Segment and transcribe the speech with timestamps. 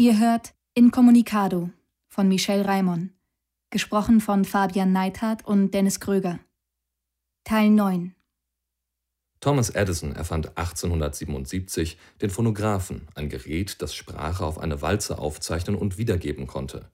[0.00, 1.68] Ihr hört Incommunicado
[2.08, 3.12] von Michel Raimon,
[3.68, 6.40] gesprochen von Fabian Neithardt und Dennis Kröger.
[7.44, 8.14] Teil 9
[9.40, 15.98] Thomas Edison erfand 1877 den Phonographen, ein Gerät, das Sprache auf eine Walze aufzeichnen und
[15.98, 16.90] wiedergeben konnte.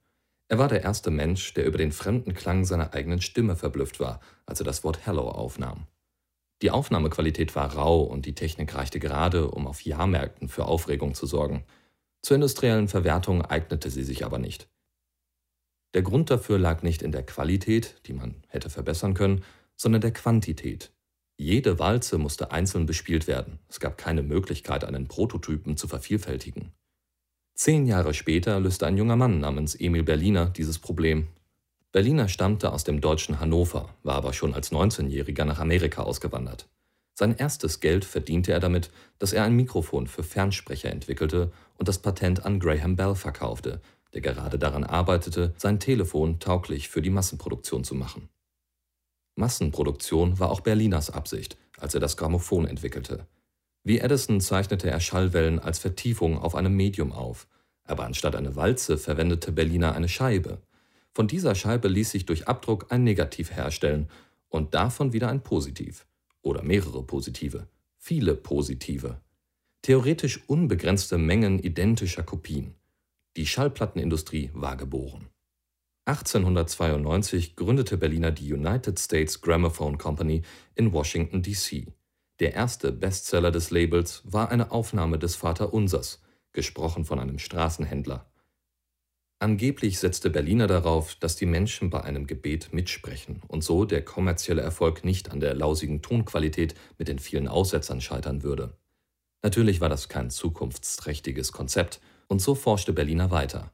[0.49, 4.19] Er war der erste Mensch, der über den fremden Klang seiner eigenen Stimme verblüfft war,
[4.45, 5.87] als er das Wort Hello aufnahm.
[6.61, 11.25] Die Aufnahmequalität war rau und die Technik reichte gerade, um auf Jahrmärkten für Aufregung zu
[11.25, 11.63] sorgen.
[12.21, 14.69] Zur industriellen Verwertung eignete sie sich aber nicht.
[15.93, 19.43] Der Grund dafür lag nicht in der Qualität, die man hätte verbessern können,
[19.75, 20.91] sondern der Quantität.
[21.37, 23.59] Jede Walze musste einzeln bespielt werden.
[23.69, 26.71] Es gab keine Möglichkeit, einen Prototypen zu vervielfältigen.
[27.53, 31.27] Zehn Jahre später löste ein junger Mann namens Emil Berliner dieses Problem.
[31.91, 36.67] Berliner stammte aus dem deutschen Hannover, war aber schon als 19-Jähriger nach Amerika ausgewandert.
[37.15, 41.99] Sein erstes Geld verdiente er damit, dass er ein Mikrofon für Fernsprecher entwickelte und das
[41.99, 43.81] Patent an Graham Bell verkaufte,
[44.13, 48.29] der gerade daran arbeitete, sein Telefon tauglich für die Massenproduktion zu machen.
[49.35, 53.27] Massenproduktion war auch Berliners Absicht, als er das Grammophon entwickelte.
[53.83, 57.47] Wie Edison zeichnete er Schallwellen als Vertiefung auf einem Medium auf,
[57.83, 60.61] aber anstatt eine Walze verwendete Berliner eine Scheibe.
[61.13, 64.09] Von dieser Scheibe ließ sich durch Abdruck ein Negativ herstellen
[64.49, 66.05] und davon wieder ein Positiv.
[66.41, 67.67] Oder mehrere Positive.
[67.97, 69.21] Viele Positive.
[69.81, 72.75] Theoretisch unbegrenzte Mengen identischer Kopien.
[73.37, 75.29] Die Schallplattenindustrie war geboren.
[76.05, 80.41] 1892 gründete Berliner die United States Gramophone Company
[80.75, 81.87] in Washington, D.C.
[82.39, 86.21] Der erste Bestseller des Labels war eine Aufnahme des Vaterunsers,
[86.53, 88.31] gesprochen von einem Straßenhändler.
[89.39, 94.61] Angeblich setzte Berliner darauf, dass die Menschen bei einem Gebet mitsprechen und so der kommerzielle
[94.61, 98.75] Erfolg nicht an der lausigen Tonqualität mit den vielen Aussetzern scheitern würde.
[99.43, 103.71] Natürlich war das kein zukunftsträchtiges Konzept, und so forschte Berliner weiter.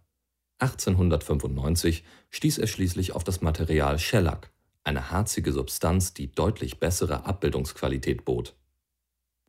[0.59, 4.51] 1895 stieß er schließlich auf das Material Shellac,
[4.83, 8.55] eine harzige Substanz, die deutlich bessere Abbildungsqualität bot.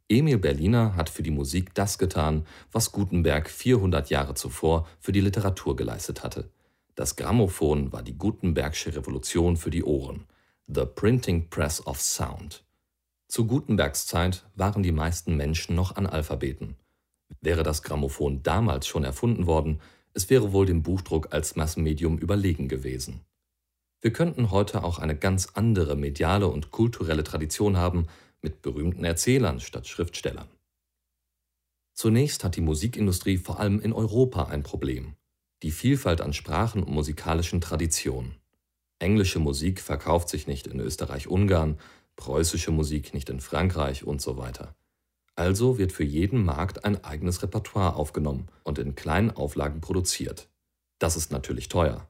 [0.09, 5.21] Emil Berliner hat für die Musik das getan, was Gutenberg 400 Jahre zuvor für die
[5.21, 6.51] Literatur geleistet hatte.
[6.95, 10.27] Das Grammophon war die Gutenbergsche Revolution für die Ohren,
[10.67, 12.64] The Printing Press of Sound.
[13.35, 16.77] Zu Gutenbergs Zeit waren die meisten Menschen noch Analphabeten.
[17.41, 19.81] Wäre das Grammophon damals schon erfunden worden,
[20.13, 23.23] es wäre wohl dem Buchdruck als Massenmedium überlegen gewesen.
[24.01, 28.07] Wir könnten heute auch eine ganz andere mediale und kulturelle Tradition haben,
[28.41, 30.47] mit berühmten Erzählern statt Schriftstellern.
[31.93, 35.17] Zunächst hat die Musikindustrie vor allem in Europa ein Problem.
[35.65, 38.37] Die Vielfalt an Sprachen und musikalischen Traditionen.
[39.01, 41.81] Englische Musik verkauft sich nicht in Österreich-Ungarn,
[42.17, 44.75] preußische Musik nicht in Frankreich und so weiter.
[45.37, 50.49] Also wird für jeden Markt ein eigenes Repertoire aufgenommen und in kleinen Auflagen produziert.
[50.99, 52.09] Das ist natürlich teuer.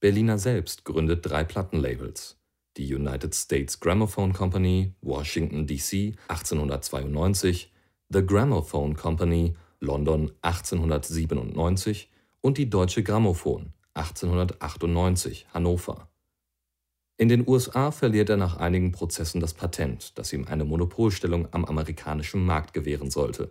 [0.00, 2.38] Berliner selbst gründet drei Plattenlabels.
[2.76, 6.14] Die United States Gramophone Company, Washington, D.C.
[6.28, 7.72] 1892,
[8.10, 16.09] The Gramophone Company, London 1897 und die Deutsche Grammophon 1898, Hannover.
[17.20, 21.66] In den USA verliert er nach einigen Prozessen das Patent, das ihm eine Monopolstellung am
[21.66, 23.50] amerikanischen Markt gewähren sollte.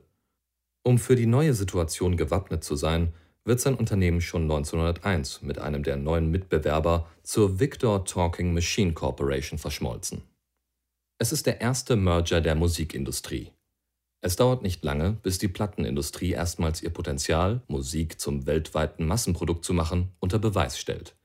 [0.81, 3.13] Um für die neue Situation gewappnet zu sein,
[3.46, 9.59] wird sein Unternehmen schon 1901 mit einem der neuen Mitbewerber zur Victor Talking Machine Corporation
[9.59, 10.24] verschmolzen.
[11.19, 13.51] Es ist der erste Merger der Musikindustrie.
[14.22, 19.75] Es dauert nicht lange, bis die Plattenindustrie erstmals ihr Potenzial, Musik zum weltweiten Massenprodukt zu
[19.75, 21.16] machen, unter Beweis stellt.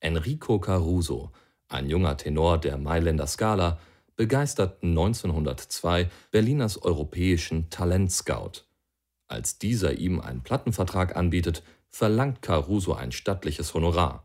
[0.00, 1.32] Enrico Caruso
[1.72, 3.78] ein junger Tenor der Mailänder Skala,
[4.16, 8.64] begeistert 1902 Berliners europäischen Talentscout.
[9.26, 14.24] Als dieser ihm einen Plattenvertrag anbietet, verlangt Caruso ein stattliches Honorar.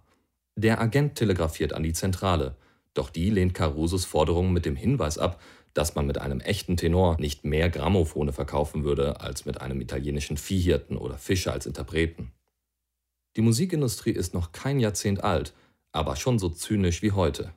[0.56, 2.56] Der Agent telegrafiert an die Zentrale,
[2.94, 5.40] doch die lehnt Carusos Forderung mit dem Hinweis ab,
[5.74, 10.36] dass man mit einem echten Tenor nicht mehr Grammophone verkaufen würde als mit einem italienischen
[10.36, 12.32] Viehhirten oder Fischer als Interpreten.
[13.36, 15.54] Die Musikindustrie ist noch kein Jahrzehnt alt
[15.98, 17.52] aber schon so zynisch wie heute.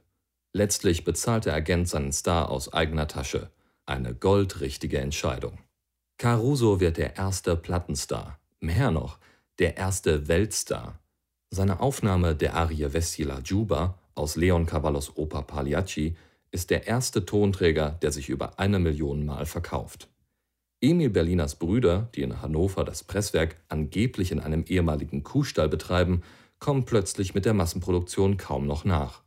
[0.54, 3.50] Letztlich bezahlt der Agent seinen Star aus eigener Tasche.
[3.84, 5.58] Eine goldrichtige Entscheidung.
[6.16, 8.40] Caruso wird der erste Plattenstar.
[8.58, 9.18] Mehr noch,
[9.58, 10.98] der erste Weltstar.
[11.50, 16.16] Seine Aufnahme der Arie Vestila Juba aus Leon Cavallos Oper Pagliacci
[16.50, 20.08] ist der erste Tonträger, der sich über eine Million Mal verkauft.
[20.80, 26.22] Emil Berliners Brüder, die in Hannover das Presswerk angeblich in einem ehemaligen Kuhstall betreiben,
[26.60, 29.22] kommen plötzlich mit der Massenproduktion kaum noch nach.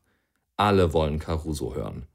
[0.55, 2.07] Alle wollen Caruso hören.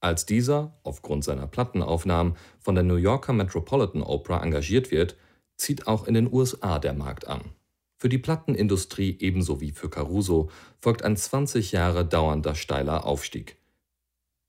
[0.00, 5.16] Als dieser, aufgrund seiner Plattenaufnahmen, von der New Yorker Metropolitan Opera engagiert wird,
[5.56, 7.42] zieht auch in den USA der Markt an.
[7.98, 10.50] Für die Plattenindustrie ebenso wie für Caruso
[10.80, 13.58] folgt ein 20 Jahre dauernder steiler Aufstieg.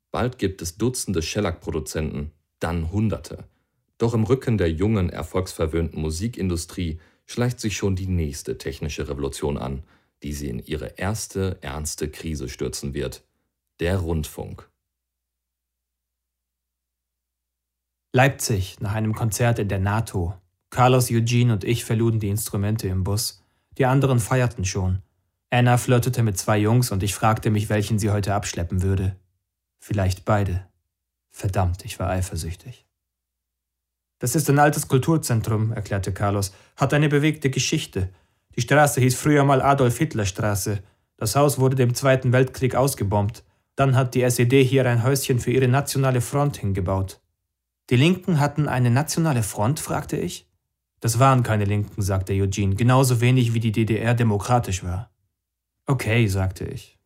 [0.10, 3.44] Bald gibt es Dutzende Shellac-Produzenten, dann Hunderte.
[4.00, 9.84] Doch im Rücken der jungen, erfolgsverwöhnten Musikindustrie schleicht sich schon die nächste technische Revolution an,
[10.24, 13.24] die sie in ihre erste ernste Krise stürzen wird:
[13.80, 14.70] der Rundfunk.
[18.14, 20.36] Leipzig, nach einem Konzert in der NATO.
[20.70, 23.44] Carlos, Eugene und ich verluden die Instrumente im Bus.
[23.78, 25.02] Die anderen feierten schon.
[25.50, 29.16] Anna flirtete mit zwei Jungs und ich fragte mich, welchen sie heute abschleppen würde.
[29.80, 30.68] Vielleicht beide.
[31.30, 32.86] Verdammt, ich war eifersüchtig.
[34.20, 38.10] Das ist ein altes Kulturzentrum, erklärte Carlos, hat eine bewegte Geschichte.
[38.56, 40.82] Die Straße hieß früher mal Adolf Hitler Straße.
[41.18, 43.44] Das Haus wurde dem Zweiten Weltkrieg ausgebombt.
[43.76, 47.20] Dann hat die SED hier ein Häuschen für ihre nationale Front hingebaut.
[47.90, 49.80] Die Linken hatten eine nationale Front?
[49.80, 50.48] fragte ich.
[51.00, 55.12] Das waren keine Linken, sagte Eugene, genauso wenig wie die DDR demokratisch war.
[55.86, 56.98] Okay, sagte ich.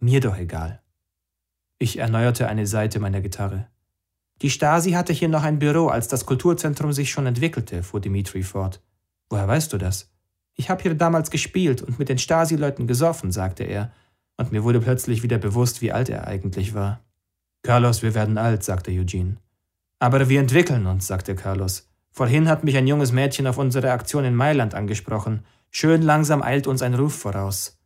[0.00, 0.82] Mir doch egal.
[1.78, 3.68] Ich erneuerte eine Seite meiner Gitarre.
[4.42, 8.42] Die Stasi hatte hier noch ein Büro, als das Kulturzentrum sich schon entwickelte, fuhr Dimitri
[8.42, 8.82] fort.
[9.30, 10.13] Woher weißt du das?
[10.56, 13.92] Ich habe hier damals gespielt und mit den Stasi-Leuten gesoffen, sagte er,
[14.36, 17.00] und mir wurde plötzlich wieder bewusst, wie alt er eigentlich war.
[17.62, 19.36] Carlos, wir werden alt, sagte Eugene.
[19.98, 21.88] Aber wir entwickeln uns, sagte Carlos.
[22.10, 25.44] Vorhin hat mich ein junges Mädchen auf unsere Aktion in Mailand angesprochen.
[25.70, 27.78] Schön langsam eilt uns ein Ruf voraus.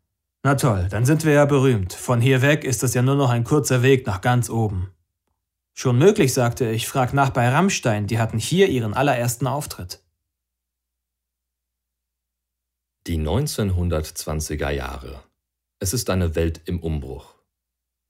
[0.42, 1.92] Na toll, dann sind wir ja berühmt.
[1.92, 4.90] Von hier weg ist es ja nur noch ein kurzer Weg nach ganz oben.
[5.74, 10.00] Schon möglich, sagte ich, frag nach bei Rammstein, die hatten hier ihren allerersten Auftritt.
[13.08, 15.22] Die 1920er Jahre.
[15.78, 17.36] Es ist eine Welt im Umbruch.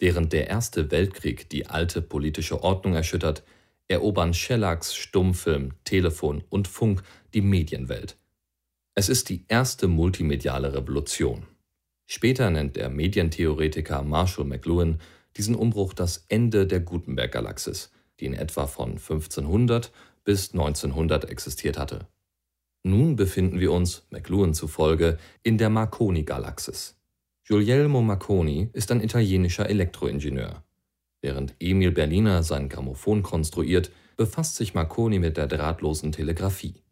[0.01, 3.45] Während der Erste Weltkrieg die alte politische Ordnung erschüttert,
[3.87, 8.17] erobern Shellacks Stummfilm, Telefon und Funk die Medienwelt.
[8.97, 11.47] Es ist die erste multimediale Revolution.
[12.07, 15.01] Später nennt der Medientheoretiker Marshall McLuhan
[15.37, 19.93] diesen Umbruch das Ende der Gutenberg-Galaxis, die in etwa von 1500
[20.25, 22.09] bis 1900 existiert hatte.
[22.89, 26.97] Nun befinden wir uns, McLuhan zufolge, in der Marconi-Galaxis.
[27.47, 30.65] Guglielmo Marconi ist ein italienischer Elektroingenieur.
[31.21, 36.83] Während Emil Berliner sein Grammophon konstruiert, befasst sich Marconi mit der drahtlosen Telegrafie.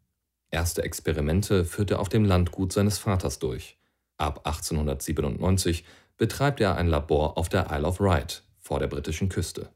[0.51, 3.79] Erste Experimente führt er auf dem Landgut seines Vaters durch.
[4.19, 5.85] Ab 1897
[6.19, 9.71] betreibt er ein Labor auf der Isle of Wight vor der britischen Küste.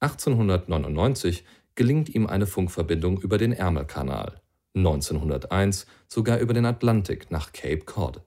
[0.00, 1.44] 1899
[1.74, 4.41] gelingt ihm eine Funkverbindung über den Ärmelkanal,
[4.74, 8.22] 1901 sogar über den Atlantik nach Cape Cod.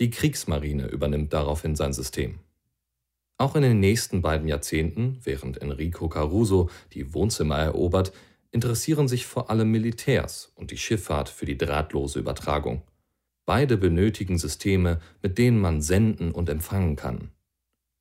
[0.00, 2.38] Die Kriegsmarine übernimmt daraufhin sein System.
[3.36, 8.12] Auch in den nächsten beiden Jahrzehnten, während Enrico Caruso die Wohnzimmer erobert,
[8.50, 12.82] interessieren sich vor allem Militärs und die Schifffahrt für die drahtlose Übertragung.
[13.46, 17.30] Beide benötigen Systeme, mit denen man senden und empfangen kann.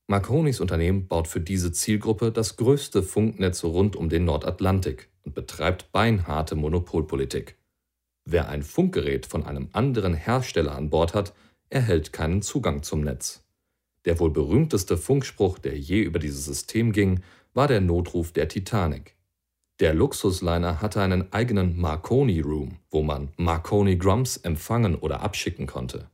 [0.09, 5.91] Marconis Unternehmen baut für diese Zielgruppe das größte Funknetz rund um den Nordatlantik und betreibt
[5.91, 7.57] beinharte Monopolpolitik.
[8.23, 11.33] Wer ein Funkgerät von einem anderen Hersteller an Bord hat,
[11.69, 13.43] erhält keinen Zugang zum Netz.
[14.05, 17.21] Der wohl berühmteste Funkspruch, der je über dieses System ging,
[17.53, 19.17] war der Notruf der Titanic.
[19.81, 26.09] Der Luxusliner hatte einen eigenen Marconi Room, wo man Marconi Grumps empfangen oder abschicken konnte.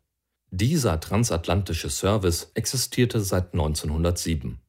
[0.55, 4.59] Dieser transatlantische Service existierte seit 1907.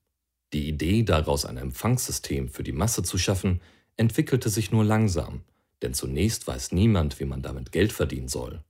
[0.55, 3.61] Die Idee, daraus ein Empfangssystem für die Masse zu schaffen,
[3.99, 5.43] entwickelte sich nur langsam,
[5.83, 8.65] denn zunächst weiß niemand, wie man damit Geld verdienen soll.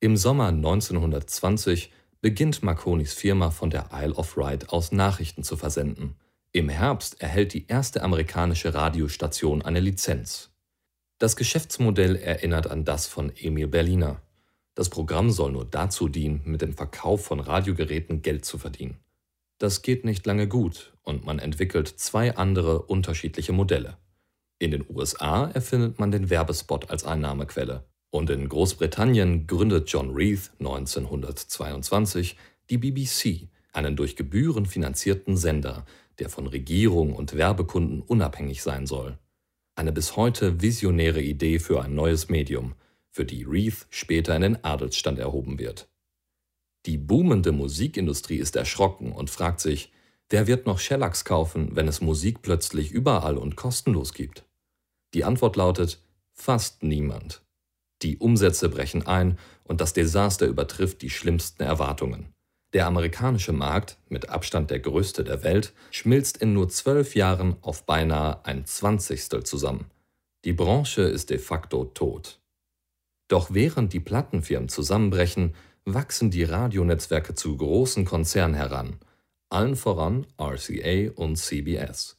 [0.00, 6.16] Im Sommer 1920 beginnt Marconis Firma von der Isle of Wight aus Nachrichten zu versenden.
[6.50, 10.50] Im Herbst erhält die erste amerikanische Radiostation eine Lizenz.
[11.18, 14.22] Das Geschäftsmodell erinnert an das von Emil Berliner.
[14.76, 18.98] Das Programm soll nur dazu dienen, mit dem Verkauf von Radiogeräten Geld zu verdienen.
[19.58, 23.96] Das geht nicht lange gut und man entwickelt zwei andere unterschiedliche Modelle.
[24.58, 27.86] In den USA erfindet man den Werbespot als Einnahmequelle.
[28.10, 32.36] Und in Großbritannien gründet John Reith 1922
[32.68, 35.86] die BBC, einen durch Gebühren finanzierten Sender,
[36.18, 39.18] der von Regierung und Werbekunden unabhängig sein soll.
[39.74, 42.74] Eine bis heute visionäre Idee für ein neues Medium,
[43.16, 45.88] für die Reith später in den Adelsstand erhoben wird.
[46.84, 49.90] Die boomende Musikindustrie ist erschrocken und fragt sich,
[50.28, 54.44] wer wird noch Shellacks kaufen, wenn es Musik plötzlich überall und kostenlos gibt?
[55.14, 56.04] Die Antwort lautet
[56.34, 57.42] fast niemand.
[58.02, 62.34] Die Umsätze brechen ein und das Desaster übertrifft die schlimmsten Erwartungen.
[62.74, 67.86] Der amerikanische Markt, mit Abstand der größte der Welt, schmilzt in nur zwölf Jahren auf
[67.86, 69.90] beinahe ein Zwanzigstel zusammen.
[70.44, 72.40] Die Branche ist de facto tot.
[73.28, 75.54] Doch während die Plattenfirmen zusammenbrechen,
[75.84, 78.98] wachsen die Radionetzwerke zu großen Konzernen heran,
[79.50, 82.18] allen voran RCA und CBS.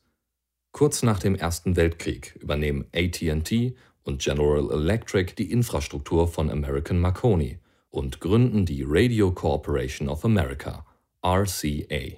[0.71, 7.59] Kurz nach dem Ersten Weltkrieg übernehmen AT&T und General Electric die Infrastruktur von American Marconi
[7.89, 10.85] und gründen die Radio Corporation of America,
[11.21, 12.17] RCA.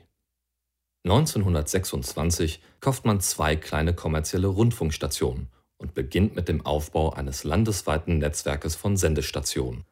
[1.05, 5.47] 1926 kauft man zwei kleine kommerzielle Rundfunkstationen
[5.79, 9.85] und beginnt mit dem Aufbau eines landesweiten Netzwerkes von Sendestationen.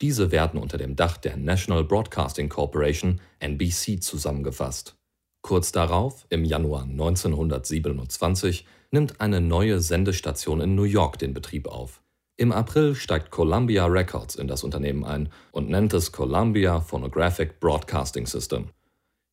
[0.00, 4.96] Diese werden unter dem Dach der National Broadcasting Corporation NBC zusammengefasst.
[5.42, 12.02] Kurz darauf, im Januar 1927, nimmt eine neue Sendestation in New York den Betrieb auf.
[12.36, 18.26] Im April steigt Columbia Records in das Unternehmen ein und nennt es Columbia Phonographic Broadcasting
[18.26, 18.70] System.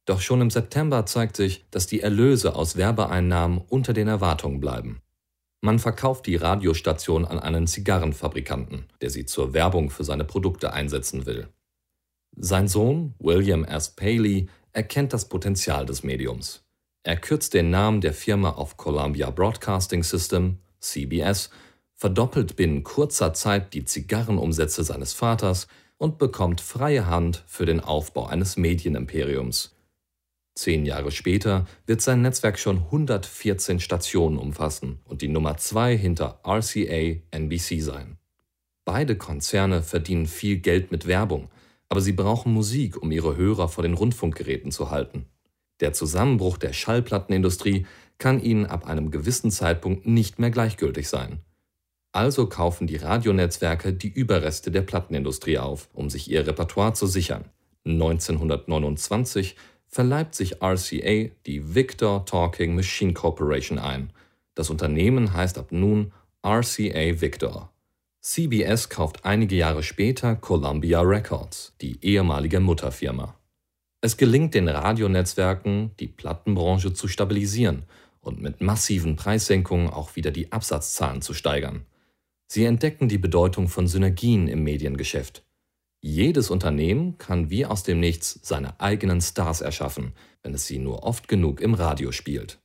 [0.06, 5.02] Doch schon im September zeigt sich, dass die Erlöse aus Werbeeinnahmen unter den Erwartungen bleiben.
[5.68, 11.26] Man verkauft die Radiostation an einen Zigarrenfabrikanten, der sie zur Werbung für seine Produkte einsetzen
[11.26, 11.50] will.
[12.38, 13.90] Sein Sohn, William S.
[13.90, 16.64] Paley, erkennt das Potenzial des Mediums.
[17.04, 21.50] Er kürzt den Namen der Firma auf Columbia Broadcasting System, CBS,
[21.96, 28.28] verdoppelt binnen kurzer Zeit die Zigarrenumsätze seines Vaters und bekommt freie Hand für den Aufbau
[28.28, 29.77] eines Medienimperiums,
[30.58, 36.42] Zehn Jahre später wird sein Netzwerk schon 114 Stationen umfassen und die Nummer zwei hinter
[36.44, 38.18] RCA NBC sein.
[38.84, 41.50] Beide Konzerne verdienen viel Geld mit Werbung,
[41.90, 45.28] aber sie brauchen Musik, um ihre Hörer vor den Rundfunkgeräten zu halten.
[45.80, 47.86] Der Zusammenbruch der Schallplattenindustrie
[48.18, 51.42] kann ihnen ab einem gewissen Zeitpunkt nicht mehr gleichgültig sein.
[52.14, 57.46] Also kaufen die Radionetzwerke die Überreste der Plattenindustrie auf, um sich ihr Repertoire zu sichern.
[57.86, 59.56] 1929
[59.98, 64.14] verleibt sich RCA die Victor Talking Machine Corporation ein.
[64.54, 66.12] Das Unternehmen heißt ab nun
[66.46, 67.72] RCA Victor.
[68.22, 73.40] CBS kauft einige Jahre später Columbia Records, die ehemalige Mutterfirma.
[74.00, 77.82] Es gelingt den Radionetzwerken, die Plattenbranche zu stabilisieren
[78.20, 81.88] und mit massiven Preissenkungen auch wieder die Absatzzahlen zu steigern.
[82.46, 85.44] Sie entdecken die Bedeutung von Synergien im Mediengeschäft
[86.02, 90.14] jedes Unternehmen kann wie aus dem Nichts seine eigenen Stars erschaffen,
[90.44, 92.60] wenn es sie nur oft genug im Radio spielt.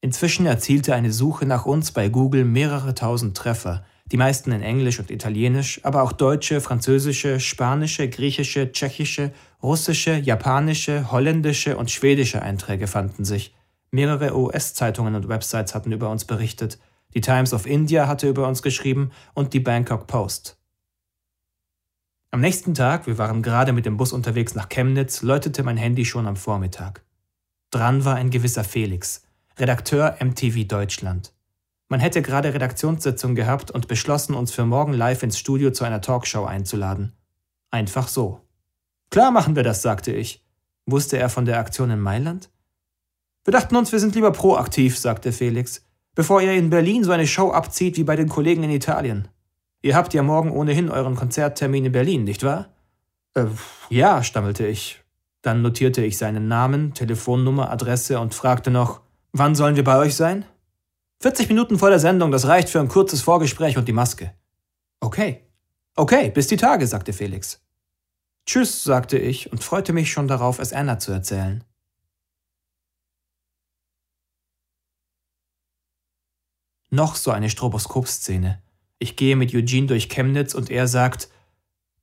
[0.00, 5.00] Inzwischen erzielte eine Suche nach uns bei Google mehrere tausend Treffer, die meisten in Englisch
[5.00, 9.32] und Italienisch, aber auch deutsche, französische, spanische, griechische, tschechische,
[9.62, 13.54] russische, japanische, holländische und schwedische Einträge fanden sich.
[13.90, 16.78] Mehrere US-Zeitungen und Websites hatten über uns berichtet,
[17.14, 20.58] die Times of India hatte über uns geschrieben und die Bangkok Post.
[22.30, 26.04] Am nächsten Tag, wir waren gerade mit dem Bus unterwegs nach Chemnitz, läutete mein Handy
[26.04, 27.04] schon am Vormittag.
[27.70, 29.22] Dran war ein gewisser Felix,
[29.58, 31.32] Redakteur MTV Deutschland.
[31.88, 36.00] Man hätte gerade Redaktionssitzung gehabt und beschlossen, uns für morgen live ins Studio zu einer
[36.00, 37.12] Talkshow einzuladen.
[37.70, 38.40] Einfach so.
[39.10, 40.44] Klar machen wir das, sagte ich.
[40.84, 42.50] Wusste er von der Aktion in Mailand?
[43.44, 45.85] Wir dachten uns, wir sind lieber proaktiv, sagte Felix
[46.16, 49.28] bevor ihr in Berlin so eine Show abzieht wie bei den Kollegen in Italien.
[49.82, 52.70] Ihr habt ja morgen ohnehin euren Konzerttermin in Berlin, nicht wahr?
[53.34, 53.44] Äh,
[53.90, 55.04] ja, stammelte ich.
[55.42, 59.00] Dann notierte ich seinen Namen, Telefonnummer, Adresse und fragte noch,
[59.32, 60.44] wann sollen wir bei euch sein?
[61.20, 64.32] 40 Minuten vor der Sendung, das reicht für ein kurzes Vorgespräch und die Maske.
[65.00, 65.42] Okay.
[65.94, 67.60] Okay, bis die Tage, sagte Felix.
[68.46, 71.62] Tschüss, sagte ich und freute mich schon darauf, es Anna zu erzählen.
[76.96, 78.62] Noch so eine Stroboskopszene.
[78.98, 81.28] Ich gehe mit Eugene durch Chemnitz und er sagt,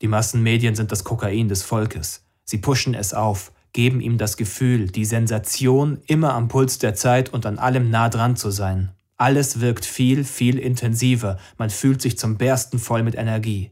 [0.03, 2.27] die Massenmedien sind das Kokain des Volkes.
[2.43, 7.33] Sie pushen es auf, geben ihm das Gefühl, die Sensation, immer am Puls der Zeit
[7.33, 8.91] und an allem nah dran zu sein.
[9.17, 13.71] Alles wirkt viel, viel intensiver, man fühlt sich zum Bersten voll mit Energie.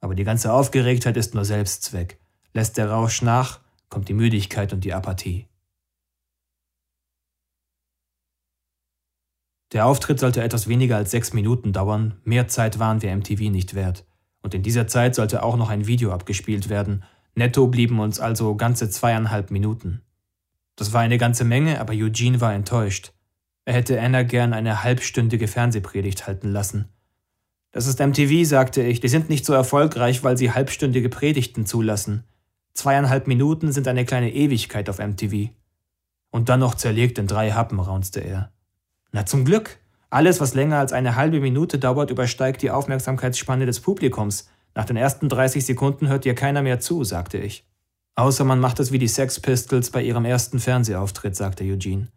[0.00, 2.20] Aber die ganze Aufgeregtheit ist nur Selbstzweck.
[2.54, 5.48] Lässt der Rausch nach, kommt die Müdigkeit und die Apathie.
[9.72, 13.74] Der Auftritt sollte etwas weniger als sechs Minuten dauern, mehr Zeit waren wir MTV nicht
[13.74, 14.04] wert.
[14.42, 17.02] Und in dieser Zeit sollte auch noch ein Video abgespielt werden.
[17.34, 20.02] Netto blieben uns also ganze zweieinhalb Minuten.
[20.76, 23.12] Das war eine ganze Menge, aber Eugene war enttäuscht.
[23.64, 26.88] Er hätte Anna gern eine halbstündige Fernsehpredigt halten lassen.
[27.72, 32.24] Das ist MTV, sagte ich, die sind nicht so erfolgreich, weil sie halbstündige Predigten zulassen.
[32.72, 35.50] Zweieinhalb Minuten sind eine kleine Ewigkeit auf MTV.
[36.30, 38.52] Und dann noch zerlegt in drei Happen, raunzte er.
[39.12, 39.78] Na zum Glück.
[40.10, 44.48] Alles, was länger als eine halbe Minute dauert, übersteigt die Aufmerksamkeitsspanne des Publikums.
[44.74, 47.66] Nach den ersten 30 Sekunden hört dir keiner mehr zu, sagte ich.
[48.14, 52.08] Außer man macht es wie die Sex Pistols bei ihrem ersten Fernsehauftritt, sagte Eugene.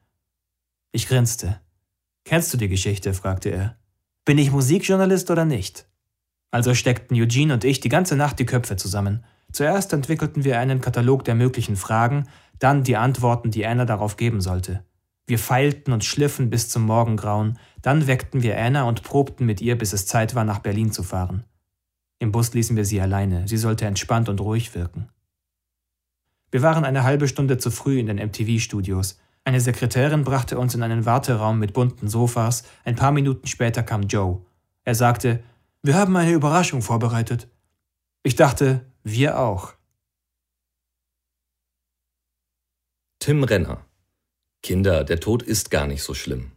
[0.91, 1.59] Ich grinste.
[2.25, 3.13] Kennst du die Geschichte?
[3.13, 3.77] fragte er.
[4.25, 5.87] Bin ich Musikjournalist oder nicht?
[6.51, 9.23] Also steckten Eugene und ich die ganze Nacht die Köpfe zusammen.
[9.51, 12.27] Zuerst entwickelten wir einen Katalog der möglichen Fragen,
[12.59, 14.83] dann die Antworten, die Anna darauf geben sollte.
[15.29, 19.77] Wir feilten und schliffen bis zum Morgengrauen, dann weckten wir Anna und probten mit ihr,
[19.77, 21.43] bis es Zeit war, nach Berlin zu fahren.
[22.17, 25.07] Im Bus ließen wir sie alleine, sie sollte entspannt und ruhig wirken.
[26.49, 29.19] Wir waren eine halbe Stunde zu früh in den MTV-Studios.
[29.43, 34.07] Eine Sekretärin brachte uns in einen Warteraum mit bunten Sofas, ein paar Minuten später kam
[34.07, 34.41] Joe.
[34.83, 35.43] Er sagte,
[35.83, 37.47] wir haben eine Überraschung vorbereitet.
[38.23, 39.73] Ich dachte, wir auch.
[43.19, 43.85] Tim Renner.
[44.61, 46.51] Kinder, der Tod ist gar nicht so schlimm.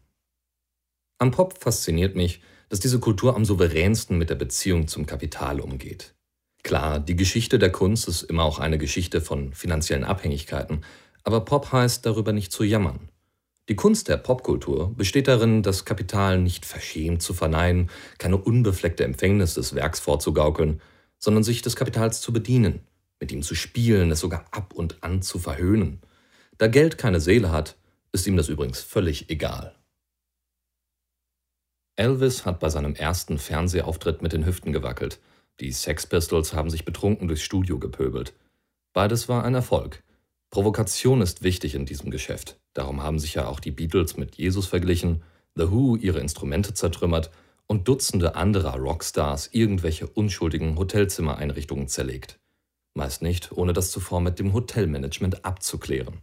[1.18, 6.14] Am Pop fasziniert mich, dass diese Kultur am souveränsten mit der Beziehung zum Kapital umgeht.
[6.62, 10.84] Klar, die Geschichte der Kunst ist immer auch eine Geschichte von finanziellen Abhängigkeiten,
[11.22, 13.08] aber Pop heißt darüber nicht zu jammern.
[13.68, 19.54] Die Kunst der Popkultur besteht darin, das Kapital nicht verschämt zu verneinen, keine unbefleckte Empfängnis
[19.54, 20.80] des Werks vorzugaukeln,
[21.18, 22.80] sondern sich des Kapitals zu bedienen,
[23.20, 26.00] mit ihm zu spielen, es sogar ab und an zu verhöhnen.
[26.58, 27.76] Da Geld keine Seele hat,
[28.12, 29.74] ist ihm das übrigens völlig egal.
[31.96, 35.20] Elvis hat bei seinem ersten Fernsehauftritt mit den Hüften gewackelt.
[35.60, 38.34] Die Sex Pistols haben sich betrunken durchs Studio gepöbelt.
[38.92, 40.02] Beides war ein Erfolg.
[40.50, 42.58] Provokation ist wichtig in diesem Geschäft.
[42.74, 45.22] Darum haben sich ja auch die Beatles mit Jesus verglichen,
[45.54, 47.30] The Who ihre Instrumente zertrümmert
[47.66, 52.38] und Dutzende anderer Rockstars irgendwelche unschuldigen Hotelzimmereinrichtungen zerlegt.
[52.94, 56.20] Meist nicht, ohne das zuvor mit dem Hotelmanagement abzuklären.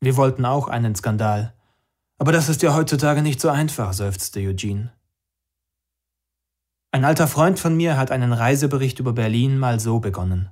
[0.00, 1.54] Wir wollten auch einen Skandal.
[2.18, 4.92] Aber das ist ja heutzutage nicht so einfach, seufzte Eugene.
[6.90, 10.50] Ein alter Freund von mir hat einen Reisebericht über Berlin mal so begonnen.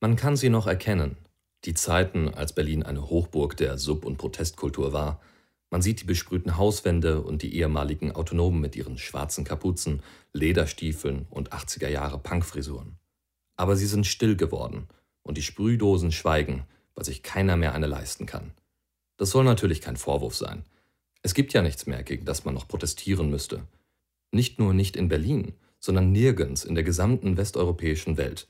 [0.00, 1.16] Man kann sie noch erkennen,
[1.64, 5.20] die Zeiten, als Berlin eine Hochburg der Sub- und Protestkultur war.
[5.70, 11.52] Man sieht die besprühten Hauswände und die ehemaligen Autonomen mit ihren schwarzen Kapuzen, Lederstiefeln und
[11.52, 12.98] 80er Jahre Punkfrisuren.
[13.56, 14.88] Aber sie sind still geworden
[15.22, 18.52] und die Sprühdosen schweigen, weil sich keiner mehr eine leisten kann.
[19.16, 20.64] Das soll natürlich kein Vorwurf sein.
[21.22, 23.62] Es gibt ja nichts mehr, gegen das man noch protestieren müsste.
[24.30, 28.48] Nicht nur nicht in Berlin, sondern nirgends in der gesamten westeuropäischen Welt.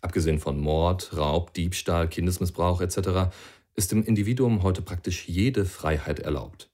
[0.00, 3.32] Abgesehen von Mord, Raub, Diebstahl, Kindesmissbrauch etc.
[3.74, 6.70] ist dem Individuum heute praktisch jede Freiheit erlaubt.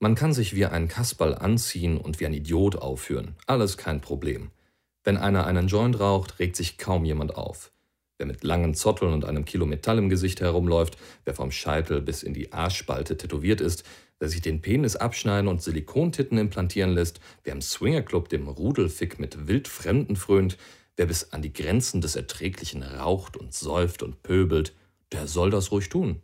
[0.00, 4.52] Man kann sich wie ein Kasperl anziehen und wie ein Idiot aufführen, alles kein Problem.
[5.02, 7.72] Wenn einer einen Joint raucht, regt sich kaum jemand auf.
[8.18, 12.22] Wer mit langen Zotteln und einem Kilo Metall im Gesicht herumläuft, wer vom Scheitel bis
[12.22, 13.84] in die Arschspalte tätowiert ist,
[14.18, 19.48] wer sich den Penis abschneiden und Silikontitten implantieren lässt, wer im Swingerclub dem Rudelfick mit
[19.48, 20.58] Wildfremden frönt,
[20.98, 24.74] Wer bis an die Grenzen des Erträglichen raucht und säuft und pöbelt,
[25.12, 26.22] der soll das ruhig tun.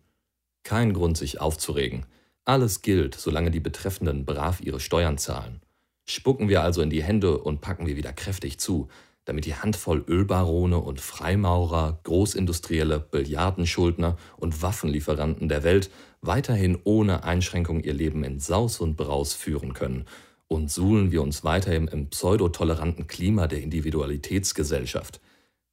[0.65, 2.07] Kein Grund, sich aufzuregen.
[2.45, 5.61] Alles gilt, solange die Betreffenden brav ihre Steuern zahlen.
[6.07, 8.89] Spucken wir also in die Hände und packen wir wieder kräftig zu,
[9.25, 17.81] damit die Handvoll Ölbarone und Freimaurer, Großindustrielle, Billiardenschuldner und Waffenlieferanten der Welt weiterhin ohne Einschränkung
[17.81, 20.05] ihr Leben in Saus und Braus führen können
[20.49, 25.21] und suhlen wir uns weiterhin im pseudotoleranten Klima der Individualitätsgesellschaft.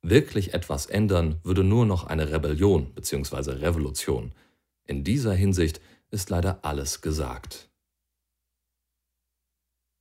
[0.01, 3.51] Wirklich etwas ändern würde nur noch eine Rebellion bzw.
[3.51, 4.31] Revolution.
[4.85, 7.69] In dieser Hinsicht ist leider alles gesagt.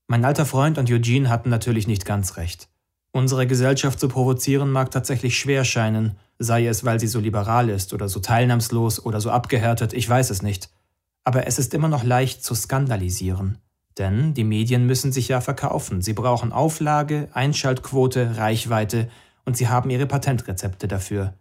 [0.09, 2.69] Mein alter Freund und Eugene hatten natürlich nicht ganz recht.
[3.13, 7.93] Unsere Gesellschaft zu provozieren mag tatsächlich schwer scheinen, sei es, weil sie so liberal ist
[7.93, 10.71] oder so teilnahmslos oder so abgehärtet, ich weiß es nicht.
[11.25, 13.59] Aber es ist immer noch leicht zu skandalisieren.
[13.99, 16.01] Denn die Medien müssen sich ja verkaufen.
[16.01, 19.11] Sie brauchen Auflage, Einschaltquote, Reichweite
[19.45, 21.35] und sie haben ihre Patentrezepte dafür.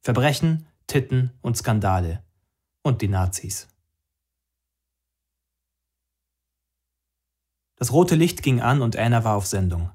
[0.00, 2.22] Verbrechen, Titten und Skandale.
[2.82, 3.68] Und die Nazis.
[7.76, 9.90] Das rote Licht ging an und Anna war auf Sendung.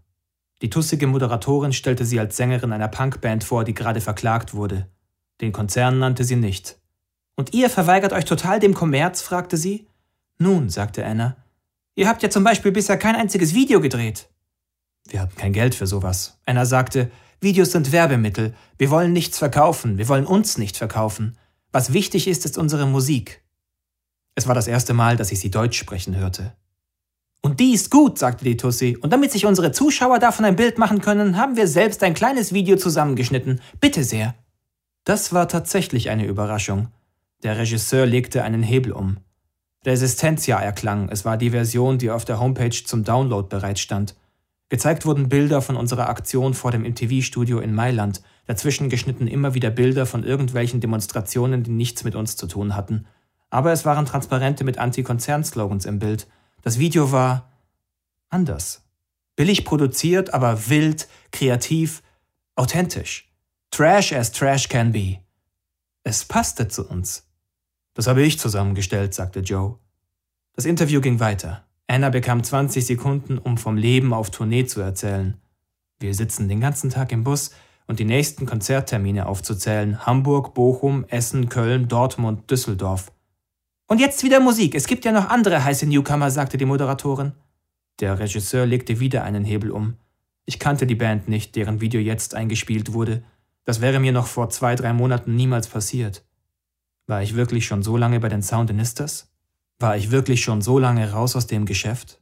[0.61, 4.87] Die tussige Moderatorin stellte sie als Sängerin einer Punkband vor, die gerade verklagt wurde.
[5.41, 6.79] Den Konzern nannte sie nicht.
[7.35, 9.21] Und ihr verweigert euch total dem Kommerz?
[9.21, 9.87] fragte sie.
[10.39, 11.37] Nun, sagte Anna,
[11.97, 14.29] Ihr habt ja zum Beispiel bisher kein einziges Video gedreht.
[15.07, 16.39] Wir hatten kein Geld für sowas.
[16.45, 17.09] Einer sagte,
[17.41, 18.53] Videos sind Werbemittel.
[18.77, 19.97] Wir wollen nichts verkaufen.
[19.97, 21.37] Wir wollen uns nicht verkaufen.
[21.71, 23.43] Was wichtig ist, ist unsere Musik.
[24.35, 26.55] Es war das erste Mal, dass ich sie Deutsch sprechen hörte.
[27.47, 28.97] Und die ist gut, sagte die Tussi.
[28.99, 32.51] Und damit sich unsere Zuschauer davon ein Bild machen können, haben wir selbst ein kleines
[32.51, 33.61] Video zusammengeschnitten.
[33.79, 34.35] Bitte sehr.
[35.05, 36.89] Das war tatsächlich eine Überraschung.
[37.43, 39.19] Der Regisseur legte einen Hebel um.
[39.85, 41.07] Resistencia erklang.
[41.07, 44.17] Es war die Version, die auf der Homepage zum Download bereitstand.
[44.67, 49.69] Gezeigt wurden Bilder von unserer Aktion vor dem MTV-Studio in Mailand, dazwischen geschnitten immer wieder
[49.69, 53.05] Bilder von irgendwelchen Demonstrationen, die nichts mit uns zu tun hatten.
[53.49, 56.27] Aber es waren Transparente mit Anti-Konzern-Slogans im Bild.
[56.61, 57.51] Das Video war
[58.29, 58.83] Anders.
[59.35, 62.01] Billig produziert, aber wild, kreativ,
[62.55, 63.31] authentisch.
[63.71, 65.19] Trash as trash can be.
[66.03, 67.27] Es passte zu uns.
[67.93, 69.77] Das habe ich zusammengestellt, sagte Joe.
[70.53, 71.65] Das Interview ging weiter.
[71.87, 75.39] Anna bekam 20 Sekunden, um vom Leben auf Tournee zu erzählen.
[75.99, 77.51] Wir sitzen den ganzen Tag im Bus
[77.87, 80.05] und die nächsten Konzerttermine aufzuzählen.
[80.05, 83.11] Hamburg, Bochum, Essen, Köln, Dortmund, Düsseldorf.
[83.87, 84.75] Und jetzt wieder Musik.
[84.75, 87.31] Es gibt ja noch andere heiße Newcomer, sagte die Moderatorin.
[88.01, 89.95] Der Regisseur legte wieder einen Hebel um.
[90.45, 93.23] Ich kannte die Band nicht, deren Video jetzt eingespielt wurde.
[93.63, 96.25] Das wäre mir noch vor zwei, drei Monaten niemals passiert.
[97.07, 99.31] War ich wirklich schon so lange bei den Soundinistas?
[99.79, 102.21] War ich wirklich schon so lange raus aus dem Geschäft?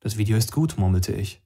[0.00, 1.42] Das Video ist gut, murmelte ich.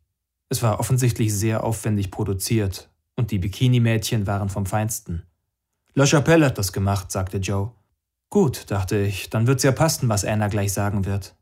[0.49, 5.23] Es war offensichtlich sehr aufwendig produziert, und die Bikini-Mädchen waren vom Feinsten.
[5.95, 7.73] La Chapelle hat das gemacht, sagte Joe.
[8.31, 11.35] Gut, dachte ich, dann wird's ja passen, was Anna gleich sagen wird.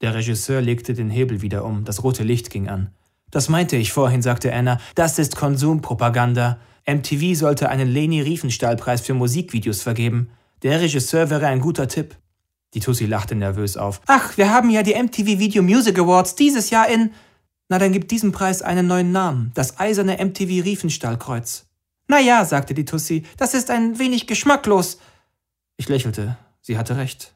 [0.00, 2.90] Der Regisseur legte den Hebel wieder um, das rote Licht ging an.
[3.30, 6.58] Das meinte ich vorhin, sagte Anna, das ist Konsumpropaganda.
[6.86, 10.30] MTV sollte einen Leni Riefenstahl-Preis für Musikvideos vergeben.
[10.62, 12.16] Der Regisseur wäre ein guter Tipp.
[12.74, 14.00] Die Tussi lachte nervös auf.
[14.06, 17.12] Ach, wir haben ja die MTV Video Music Awards dieses Jahr in.
[17.68, 19.52] Na, dann gibt diesem Preis einen neuen Namen.
[19.54, 21.66] Das eiserne MTV Riefenstahlkreuz.
[22.08, 24.98] Na ja, sagte die Tussi, das ist ein wenig geschmacklos.
[25.76, 26.36] Ich lächelte.
[26.60, 27.34] Sie hatte recht.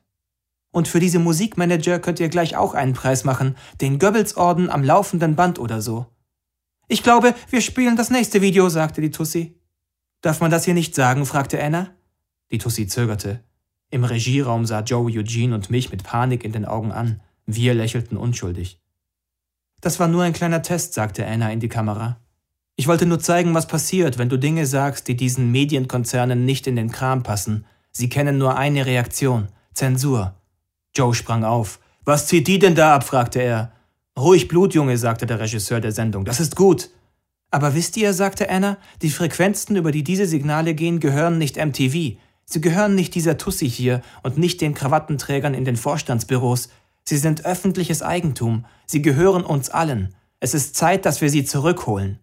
[0.70, 5.34] Und für diese Musikmanager könnt ihr gleich auch einen Preis machen, den Goebbels-Orden am laufenden
[5.34, 6.06] Band oder so.
[6.88, 9.58] Ich glaube, wir spielen das nächste Video, sagte die Tussi.
[10.20, 11.26] Darf man das hier nicht sagen?
[11.26, 11.90] fragte Anna.
[12.50, 13.44] Die Tussi zögerte.
[13.90, 17.20] Im Regieraum sah Joe Eugene und mich mit Panik in den Augen an.
[17.46, 18.80] Wir lächelten unschuldig.
[19.80, 22.20] Das war nur ein kleiner Test, sagte Anna in die Kamera.
[22.76, 26.76] Ich wollte nur zeigen, was passiert, wenn du Dinge sagst, die diesen Medienkonzernen nicht in
[26.76, 27.64] den Kram passen.
[27.98, 30.36] Sie kennen nur eine Reaktion Zensur.
[30.94, 31.80] Joe sprang auf.
[32.04, 33.02] Was zieht die denn da ab?
[33.02, 33.72] fragte er.
[34.16, 36.24] Ruhig Blut, Junge, sagte der Regisseur der Sendung.
[36.24, 36.90] Das ist gut.
[37.50, 42.20] Aber wisst ihr, sagte Anna, die Frequenzen, über die diese Signale gehen, gehören nicht MTV.
[42.44, 46.68] Sie gehören nicht dieser Tussi hier und nicht den Krawattenträgern in den Vorstandsbüros.
[47.02, 48.64] Sie sind öffentliches Eigentum.
[48.86, 50.14] Sie gehören uns allen.
[50.38, 52.20] Es ist Zeit, dass wir sie zurückholen.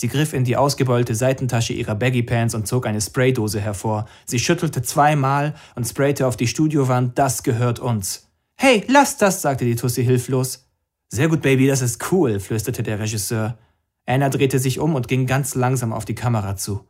[0.00, 4.06] Sie griff in die ausgebeulte Seitentasche ihrer Baggy Pants und zog eine Spraydose hervor.
[4.26, 8.28] Sie schüttelte zweimal und sprayte auf die Studiowand, das gehört uns.
[8.54, 10.68] Hey, lass das, sagte die Tussi hilflos.
[11.08, 13.58] Sehr gut, Baby, das ist cool, flüsterte der Regisseur.
[14.06, 16.86] Anna drehte sich um und ging ganz langsam auf die Kamera zu.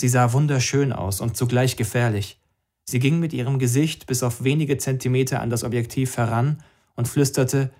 [0.00, 2.40] Sie sah wunderschön aus und zugleich gefährlich.
[2.84, 6.64] Sie ging mit ihrem Gesicht bis auf wenige Zentimeter an das Objektiv heran
[6.96, 7.70] und flüsterte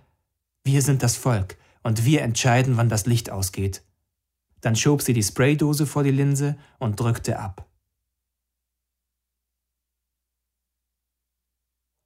[0.62, 3.83] Wir sind das Volk, und wir entscheiden, wann das Licht ausgeht.
[4.60, 7.66] Dann schob sie die Spraydose vor die Linse und drückte ab.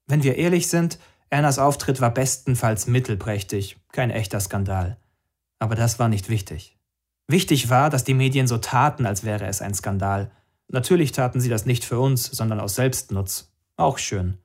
[0.06, 0.98] Wenn wir ehrlich sind,
[1.30, 4.98] Annas Auftritt war bestenfalls mittelprächtig, kein echter Skandal.
[5.58, 6.78] Aber das war nicht wichtig.
[7.26, 10.30] Wichtig war, dass die Medien so taten, als wäre es ein Skandal.
[10.68, 13.52] Natürlich taten sie das nicht für uns, sondern aus Selbstnutz.
[13.76, 14.38] Auch schön.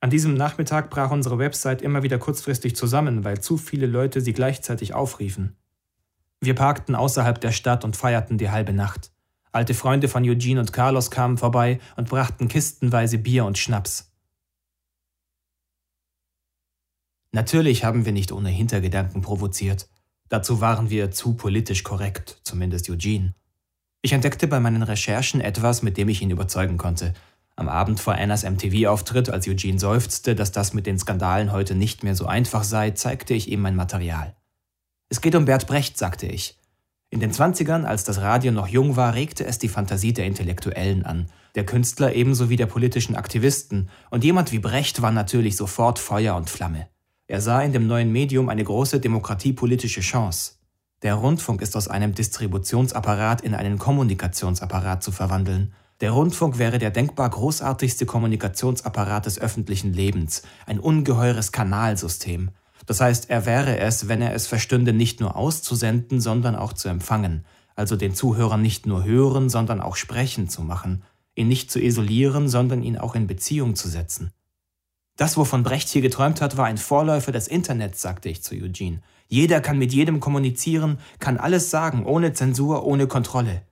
[0.00, 4.32] An diesem Nachmittag brach unsere Website immer wieder kurzfristig zusammen, weil zu viele Leute sie
[4.32, 5.56] gleichzeitig aufriefen.
[6.40, 9.12] Wir parkten außerhalb der Stadt und feierten die halbe Nacht.
[9.52, 14.10] Alte Freunde von Eugene und Carlos kamen vorbei und brachten kistenweise Bier und Schnaps.
[17.30, 19.88] Natürlich haben wir nicht ohne Hintergedanken provoziert.
[20.28, 23.34] Dazu waren wir zu politisch korrekt, zumindest Eugene.
[24.02, 27.14] Ich entdeckte bei meinen Recherchen etwas, mit dem ich ihn überzeugen konnte.
[27.56, 32.02] Am Abend vor Annas MTV-Auftritt, als Eugene seufzte, dass das mit den Skandalen heute nicht
[32.02, 34.34] mehr so einfach sei, zeigte ich ihm mein Material.
[35.08, 36.58] Es geht um Bert Brecht, sagte ich.
[37.10, 41.06] In den Zwanzigern, als das Radio noch jung war, regte es die Fantasie der Intellektuellen
[41.06, 46.00] an, der Künstler ebenso wie der politischen Aktivisten, und jemand wie Brecht war natürlich sofort
[46.00, 46.88] Feuer und Flamme.
[47.26, 50.54] Er sah in dem neuen Medium eine große demokratiepolitische Chance.
[51.02, 55.74] Der Rundfunk ist aus einem Distributionsapparat in einen Kommunikationsapparat zu verwandeln.
[56.00, 62.50] Der Rundfunk wäre der denkbar großartigste Kommunikationsapparat des öffentlichen Lebens, ein ungeheures Kanalsystem.
[62.86, 66.88] Das heißt, er wäre es, wenn er es verstünde, nicht nur auszusenden, sondern auch zu
[66.88, 67.44] empfangen,
[67.74, 71.02] also den Zuhörer nicht nur hören, sondern auch sprechen zu machen,
[71.34, 74.32] ihn nicht zu isolieren, sondern ihn auch in Beziehung zu setzen.
[75.16, 79.00] Das, wovon Brecht hier geträumt hat, war ein Vorläufer des Internets, sagte ich zu Eugene.
[79.28, 83.62] Jeder kann mit jedem kommunizieren, kann alles sagen, ohne Zensur, ohne Kontrolle.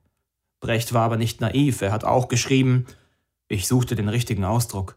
[0.61, 2.87] Brecht war aber nicht naiv, er hat auch geschrieben,
[3.49, 4.97] ich suchte den richtigen Ausdruck,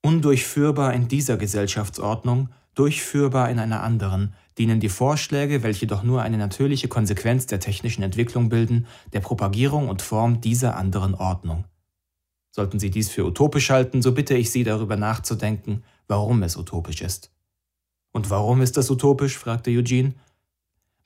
[0.00, 6.38] undurchführbar in dieser Gesellschaftsordnung, durchführbar in einer anderen, dienen die Vorschläge, welche doch nur eine
[6.38, 11.64] natürliche Konsequenz der technischen Entwicklung bilden, der Propagierung und Form dieser anderen Ordnung.
[12.50, 17.02] Sollten Sie dies für utopisch halten, so bitte ich Sie darüber nachzudenken, warum es utopisch
[17.02, 17.32] ist.
[18.12, 19.36] Und warum ist das utopisch?
[19.36, 20.14] fragte Eugene.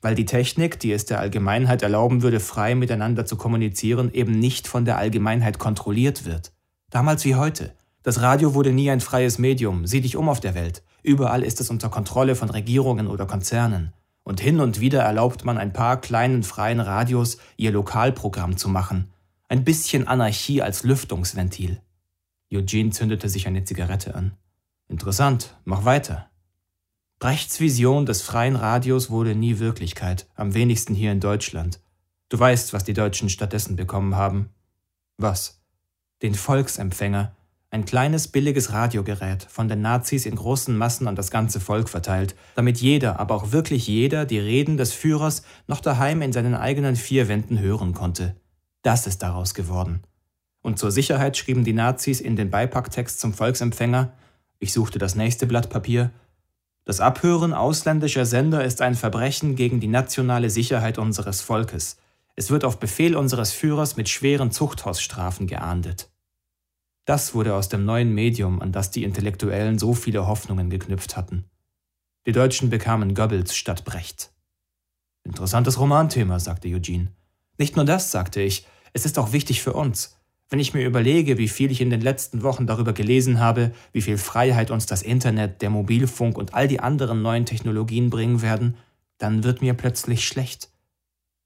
[0.01, 4.67] Weil die Technik, die es der Allgemeinheit erlauben würde, frei miteinander zu kommunizieren, eben nicht
[4.67, 6.53] von der Allgemeinheit kontrolliert wird.
[6.91, 7.73] Damals wie heute.
[8.03, 9.85] Das Radio wurde nie ein freies Medium.
[9.85, 10.83] Sieh dich um auf der Welt.
[11.03, 13.93] Überall ist es unter Kontrolle von Regierungen oder Konzernen.
[14.23, 19.09] Und hin und wieder erlaubt man ein paar kleinen freien Radios, ihr Lokalprogramm zu machen.
[19.47, 21.81] Ein bisschen Anarchie als Lüftungsventil.
[22.53, 24.33] Eugene zündete sich eine Zigarette an.
[24.87, 26.29] Interessant, mach weiter.
[27.19, 31.79] Brechts Vision des freien Radios wurde nie Wirklichkeit, am wenigsten hier in Deutschland.
[32.29, 34.49] Du weißt, was die Deutschen stattdessen bekommen haben.
[35.17, 35.61] Was?
[36.21, 37.35] Den Volksempfänger,
[37.71, 42.35] ein kleines billiges Radiogerät, von den Nazis in großen Massen an das ganze Volk verteilt,
[42.55, 46.95] damit jeder, aber auch wirklich jeder, die Reden des Führers noch daheim in seinen eigenen
[46.95, 48.35] vier Wänden hören konnte.
[48.81, 50.01] Das ist daraus geworden.
[50.61, 54.13] Und zur Sicherheit schrieben die Nazis in den Beipacktext zum Volksempfänger,
[54.57, 56.11] ich suchte das nächste Blatt Papier,
[56.89, 61.97] das Abhören ausländischer Sender ist ein Verbrechen gegen die nationale Sicherheit unseres Volkes.
[62.35, 66.09] Es wird auf Befehl unseres Führers mit schweren Zuchthausstrafen geahndet.
[67.09, 71.45] Das wurde aus dem neuen Medium, an das die Intellektuellen so viele Hoffnungen geknüpft hatten.
[72.27, 74.31] Die Deutschen bekamen Goebbels statt Brecht.
[75.23, 77.07] Interessantes Romanthema, sagte Eugene.
[77.57, 80.19] Nicht nur das, sagte ich, es ist auch wichtig für uns.
[80.49, 84.03] Wenn ich mir überlege, wie viel ich in den letzten Wochen darüber gelesen habe, wie
[84.03, 88.77] viel Freiheit uns das Internet, der Mobilfunk und all die anderen neuen Technologien bringen werden,
[89.17, 90.69] dann wird mir plötzlich schlecht.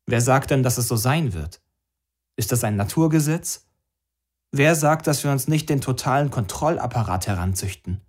[0.08, 1.62] Wer sagt denn, dass es so sein wird?
[2.36, 3.66] Ist das ein Naturgesetz?
[4.56, 8.02] Wer sagt, dass wir uns nicht den totalen Kontrollapparat heranzüchten?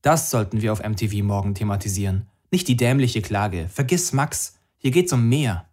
[0.00, 2.28] Das sollten wir auf MTV morgen thematisieren.
[2.52, 3.68] Nicht die dämliche Klage.
[3.68, 4.60] Vergiss Max.
[4.76, 5.68] Hier geht's um mehr.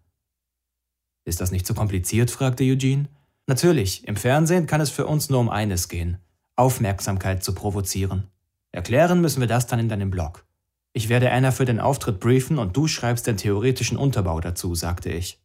[1.26, 2.32] Ist das nicht zu kompliziert?
[2.32, 3.08] fragte Eugene.
[3.46, 6.18] Natürlich, im Fernsehen kann es für uns nur um eines gehen.
[6.56, 8.32] Aufmerksamkeit zu provozieren.
[8.72, 10.48] Erklären müssen wir das dann in deinem Blog.
[10.94, 15.12] Ich werde Anna für den Auftritt briefen und du schreibst den theoretischen Unterbau dazu, sagte
[15.12, 15.40] ich.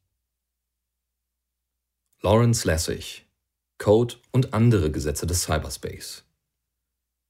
[2.23, 3.27] Lawrence Lessig
[3.81, 6.25] Code und andere Gesetze des Cyberspace.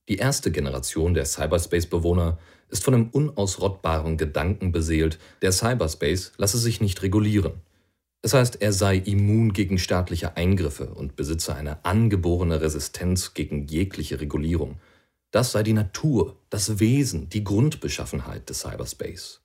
[0.08, 6.80] Die erste Generation der Cyberspace-Bewohner ist von dem unausrottbaren Gedanken beseelt, der Cyberspace lasse sich
[6.80, 7.52] nicht regulieren.
[8.22, 14.20] Das heißt, er sei immun gegen staatliche Eingriffe und besitze eine angeborene Resistenz gegen jegliche
[14.20, 14.80] Regulierung.
[15.30, 19.40] Das sei die Natur, das Wesen, die Grundbeschaffenheit des Cyberspace.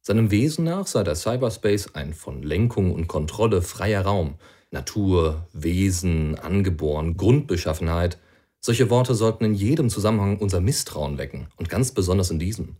[0.00, 4.34] Seinem Wesen nach sei der Cyberspace ein von Lenkung und Kontrolle freier Raum,
[4.72, 8.18] Natur, Wesen, angeboren, Grundbeschaffenheit,
[8.60, 12.76] solche Worte sollten in jedem Zusammenhang unser Misstrauen wecken und ganz besonders in diesem.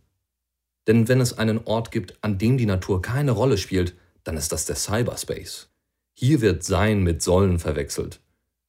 [0.87, 4.51] Denn wenn es einen Ort gibt, an dem die Natur keine Rolle spielt, dann ist
[4.51, 5.69] das der Cyberspace.
[6.13, 8.19] Hier wird Sein mit Sollen verwechselt.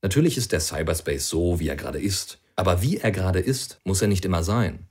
[0.02, 4.02] Natürlich ist der Cyberspace so, wie er gerade ist, aber wie er gerade ist, muss
[4.02, 4.86] er nicht immer sein.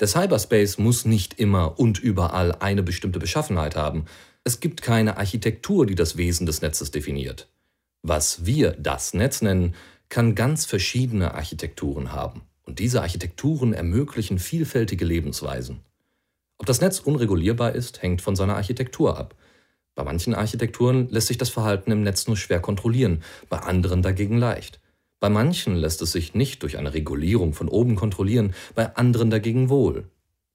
[0.00, 4.04] Der Cyberspace muss nicht immer und überall eine bestimmte Beschaffenheit haben,
[4.48, 7.48] es gibt keine Architektur, die das Wesen des Netzes definiert.
[8.02, 9.74] Was wir das Netz nennen,
[10.08, 12.40] kann ganz verschiedene Architekturen haben.
[12.62, 15.80] Und diese Architekturen ermöglichen vielfältige Lebensweisen.
[16.56, 19.34] Ob das Netz unregulierbar ist, hängt von seiner Architektur ab.
[19.94, 24.38] Bei manchen Architekturen lässt sich das Verhalten im Netz nur schwer kontrollieren, bei anderen dagegen
[24.38, 24.80] leicht.
[25.20, 29.68] Bei manchen lässt es sich nicht durch eine Regulierung von oben kontrollieren, bei anderen dagegen
[29.68, 30.08] wohl.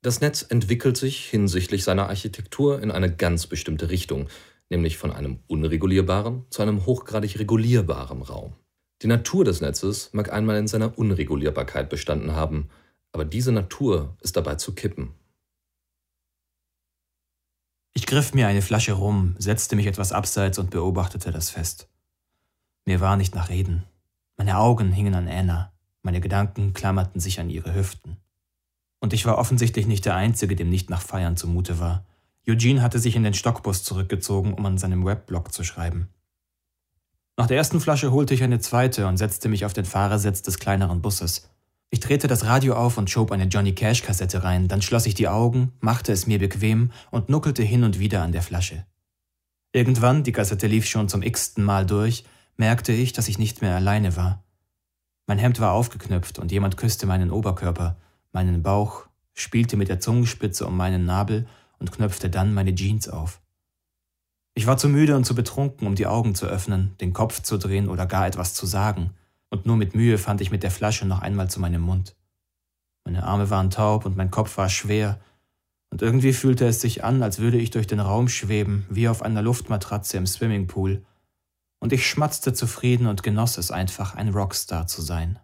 [0.04, 4.28] Das Netz entwickelt sich hinsichtlich seiner Architektur in eine ganz bestimmte Richtung,
[4.70, 8.54] nämlich von einem unregulierbaren zu einem hochgradig regulierbaren Raum.
[9.02, 12.70] Die Natur des Netzes mag einmal in seiner Unregulierbarkeit bestanden haben,
[13.14, 15.14] aber diese Natur ist dabei zu kippen.
[17.94, 21.88] Ich griff mir eine Flasche rum, setzte mich etwas abseits und beobachtete das Fest.
[22.84, 23.86] Mir war nicht nach Reden.
[24.36, 28.18] Meine Augen hingen an Anna, meine Gedanken klammerten sich an ihre Hüften.
[29.04, 32.06] Und ich war offensichtlich nicht der Einzige, dem nicht nach Feiern zumute war.
[32.48, 36.08] Eugene hatte sich in den Stockbus zurückgezogen, um an seinem Webblog zu schreiben.
[37.36, 40.58] Nach der ersten Flasche holte ich eine zweite und setzte mich auf den Fahrersitz des
[40.58, 41.50] kleineren Busses.
[41.90, 45.28] Ich drehte das Radio auf und schob eine Johnny Cash-Kassette rein, dann schloss ich die
[45.28, 48.86] Augen, machte es mir bequem und nuckelte hin und wieder an der Flasche.
[49.74, 52.24] Irgendwann, die Kassette lief schon zum x-ten Mal durch,
[52.56, 54.46] merkte ich, dass ich nicht mehr alleine war.
[55.28, 57.98] Mein Hemd war aufgeknöpft und jemand küsste meinen Oberkörper,
[58.34, 61.48] meinen Bauch, spielte mit der Zungenspitze um meinen Nabel
[61.80, 63.42] und knöpfte dann meine Jeans auf.
[64.56, 67.58] Ich war zu müde und zu betrunken, um die Augen zu öffnen, den Kopf zu
[67.58, 69.12] drehen oder gar etwas zu sagen,
[69.50, 72.16] und nur mit Mühe fand ich mit der Flasche noch einmal zu meinem Mund.
[73.06, 75.20] Meine Arme waren taub und mein Kopf war schwer,
[75.90, 79.22] und irgendwie fühlte es sich an, als würde ich durch den Raum schweben, wie auf
[79.22, 81.06] einer Luftmatratze im Swimmingpool,
[81.80, 85.38] und ich schmatzte zufrieden und genoss es einfach, ein Rockstar zu sein.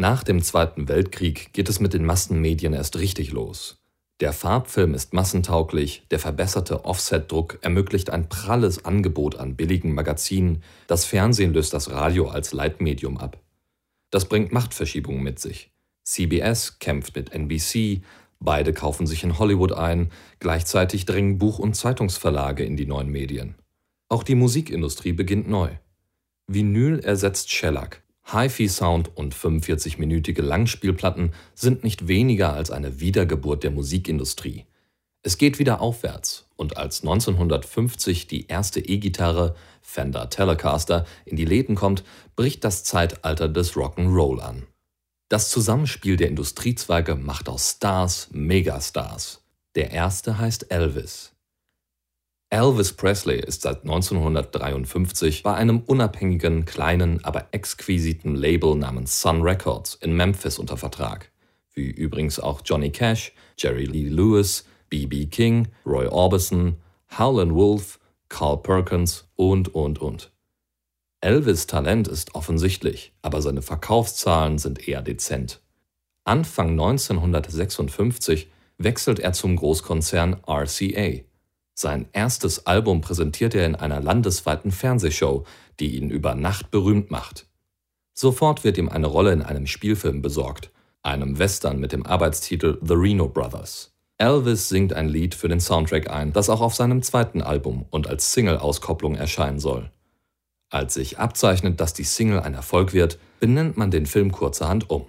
[0.00, 3.82] Nach dem Zweiten Weltkrieg geht es mit den Massenmedien erst richtig los.
[4.20, 11.04] Der Farbfilm ist massentauglich, der verbesserte Offset-Druck ermöglicht ein pralles Angebot an billigen Magazinen, das
[11.04, 13.42] Fernsehen löst das Radio als Leitmedium ab.
[14.10, 15.72] Das bringt Machtverschiebungen mit sich.
[16.04, 18.02] CBS kämpft mit NBC,
[18.38, 23.56] beide kaufen sich in Hollywood ein, gleichzeitig dringen Buch- und Zeitungsverlage in die neuen Medien.
[24.08, 25.70] Auch die Musikindustrie beginnt neu.
[26.46, 34.66] Vinyl ersetzt Shellac, HiFi-Sound und 45-minütige Langspielplatten sind nicht weniger als eine Wiedergeburt der Musikindustrie.
[35.22, 41.74] Es geht wieder aufwärts und als 1950 die erste E-Gitarre Fender Telecaster in die Läden
[41.74, 42.04] kommt,
[42.36, 44.66] bricht das Zeitalter des Rock'n'Roll an.
[45.30, 49.42] Das Zusammenspiel der Industriezweige macht aus Stars Megastars.
[49.74, 51.34] Der erste heißt Elvis.
[52.50, 59.96] Elvis Presley ist seit 1953 bei einem unabhängigen, kleinen, aber exquisiten Label namens Sun Records
[59.96, 61.30] in Memphis unter Vertrag,
[61.74, 65.26] wie übrigens auch Johnny Cash, Jerry Lee Lewis, B.B.
[65.26, 66.76] King, Roy Orbison,
[67.18, 70.32] Howlin' Wolf, Carl Perkins und, und, und.
[71.20, 75.60] Elvis Talent ist offensichtlich, aber seine Verkaufszahlen sind eher dezent.
[76.24, 81.27] Anfang 1956 wechselt er zum Großkonzern RCA
[81.80, 85.44] sein erstes Album präsentiert er in einer landesweiten Fernsehshow,
[85.78, 87.46] die ihn über Nacht berühmt macht.
[88.14, 92.94] Sofort wird ihm eine Rolle in einem Spielfilm besorgt, einem Western mit dem Arbeitstitel The
[92.94, 93.94] Reno Brothers.
[94.18, 98.08] Elvis singt ein Lied für den Soundtrack ein, das auch auf seinem zweiten Album und
[98.08, 99.92] als Single-Auskopplung erscheinen soll.
[100.70, 105.06] Als sich abzeichnet, dass die Single ein Erfolg wird, benennt man den Film kurzerhand um.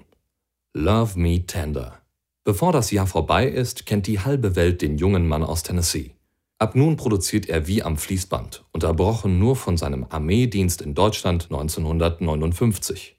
[0.76, 1.98] Love Me Tender.
[2.44, 6.14] Bevor das Jahr vorbei ist, kennt die halbe Welt den jungen Mann aus Tennessee.
[6.60, 13.18] Ab nun produziert er wie am Fließband, unterbrochen nur von seinem Armeedienst in Deutschland 1959.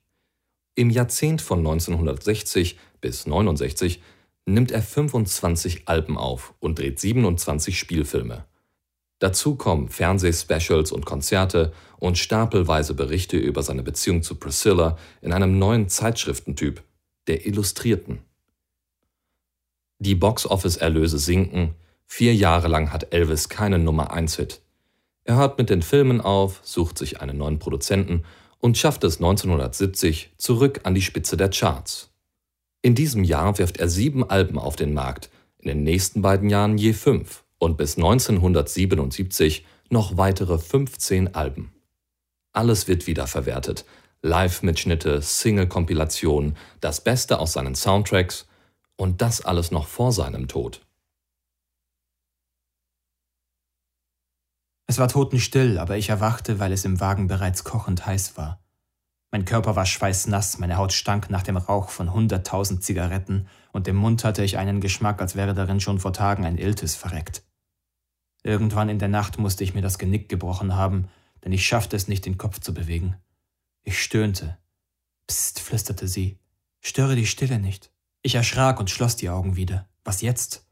[0.74, 4.02] Im Jahrzehnt von 1960 bis 69
[4.44, 8.44] nimmt er 25 Alben auf und dreht 27 Spielfilme.
[9.20, 15.58] Dazu kommen Fernsehspecials und Konzerte und stapelweise Berichte über seine Beziehung zu Priscilla in einem
[15.58, 16.82] neuen Zeitschriftentyp,
[17.26, 18.18] der Illustrierten.
[19.98, 21.74] Die Box-Office-Erlöse sinken,
[22.12, 24.60] Vier Jahre lang hat Elvis keinen Nummer 1 Hit.
[25.22, 28.24] Er hört mit den Filmen auf, sucht sich einen neuen Produzenten
[28.58, 32.10] und schafft es 1970 zurück an die Spitze der Charts.
[32.82, 36.76] In diesem Jahr wirft er sieben Alben auf den Markt, in den nächsten beiden Jahren
[36.78, 41.72] je fünf und bis 1977 noch weitere 15 Alben.
[42.52, 43.84] Alles wird wiederverwertet.
[44.20, 48.48] Live-Mitschnitte, Single-Kompilationen, das Beste aus seinen Soundtracks
[48.96, 50.82] und das alles noch vor seinem Tod.
[54.90, 58.60] Es war totenstill, aber ich erwachte, weil es im Wagen bereits kochend heiß war.
[59.30, 63.94] Mein Körper war schweißnass, meine Haut stank nach dem Rauch von hunderttausend Zigaretten und im
[63.94, 67.44] Mund hatte ich einen Geschmack, als wäre darin schon vor Tagen ein Iltis verreckt.
[68.42, 71.06] Irgendwann in der Nacht musste ich mir das Genick gebrochen haben,
[71.44, 73.14] denn ich schaffte es nicht, den Kopf zu bewegen.
[73.84, 74.58] Ich stöhnte.
[75.28, 76.40] Psst, flüsterte sie.
[76.80, 77.92] Störe die Stille nicht.
[78.22, 79.88] Ich erschrak und schloss die Augen wieder.
[80.02, 80.68] Was jetzt?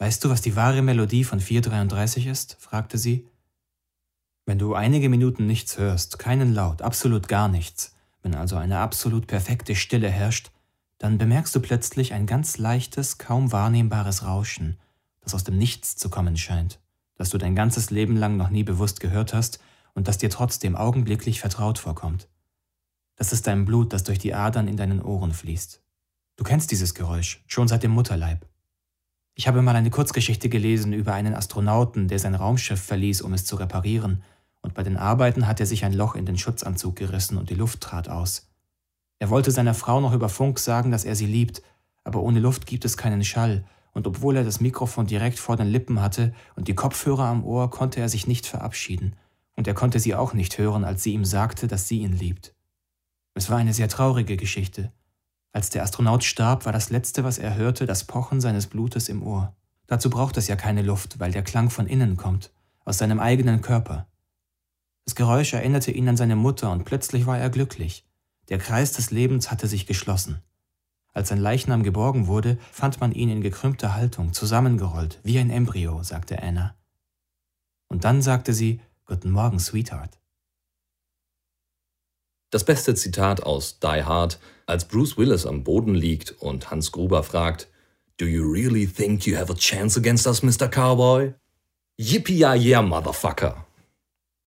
[0.00, 2.56] Weißt du, was die wahre Melodie von 433 ist?
[2.58, 3.28] fragte sie.
[4.46, 9.26] Wenn du einige Minuten nichts hörst, keinen Laut, absolut gar nichts, wenn also eine absolut
[9.26, 10.52] perfekte Stille herrscht,
[10.96, 14.78] dann bemerkst du plötzlich ein ganz leichtes, kaum wahrnehmbares Rauschen,
[15.20, 16.80] das aus dem Nichts zu kommen scheint,
[17.16, 19.60] das du dein ganzes Leben lang noch nie bewusst gehört hast
[19.92, 22.26] und das dir trotzdem augenblicklich vertraut vorkommt.
[23.16, 25.82] Das ist dein Blut, das durch die Adern in deinen Ohren fließt.
[26.36, 28.49] Du kennst dieses Geräusch, schon seit dem Mutterleib.
[29.34, 33.44] Ich habe mal eine Kurzgeschichte gelesen über einen Astronauten, der sein Raumschiff verließ, um es
[33.44, 34.22] zu reparieren,
[34.62, 37.54] und bei den Arbeiten hat er sich ein Loch in den Schutzanzug gerissen und die
[37.54, 38.50] Luft trat aus.
[39.18, 41.62] Er wollte seiner Frau noch über Funk sagen, dass er sie liebt,
[42.04, 45.66] aber ohne Luft gibt es keinen Schall, und obwohl er das Mikrofon direkt vor den
[45.66, 49.16] Lippen hatte und die Kopfhörer am Ohr, konnte er sich nicht verabschieden,
[49.56, 52.54] und er konnte sie auch nicht hören, als sie ihm sagte, dass sie ihn liebt.
[53.34, 54.92] Es war eine sehr traurige Geschichte,
[55.52, 59.22] als der Astronaut starb, war das Letzte, was er hörte, das Pochen seines Blutes im
[59.22, 59.54] Ohr.
[59.86, 62.52] Dazu braucht es ja keine Luft, weil der Klang von innen kommt,
[62.84, 64.06] aus seinem eigenen Körper.
[65.04, 68.06] Das Geräusch erinnerte ihn an seine Mutter und plötzlich war er glücklich.
[68.48, 70.42] Der Kreis des Lebens hatte sich geschlossen.
[71.12, 76.04] Als sein Leichnam geborgen wurde, fand man ihn in gekrümmter Haltung, zusammengerollt, wie ein Embryo,
[76.04, 76.76] sagte Anna.
[77.88, 80.20] Und dann sagte sie, Guten Morgen, Sweetheart.
[82.50, 84.38] Das beste Zitat aus Die Hard,
[84.70, 87.68] als Bruce Willis am Boden liegt und Hans Gruber fragt,
[88.18, 90.68] Do you really think you have a chance against us, Mr.
[90.68, 91.34] Cowboy?
[91.98, 93.66] Yippee-yeah, motherfucker!